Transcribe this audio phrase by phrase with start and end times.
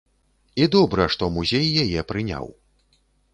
[0.63, 2.51] І добра, што музей яе прыняў.